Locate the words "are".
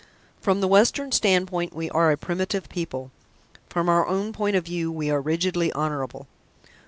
1.91-2.11, 5.11-5.21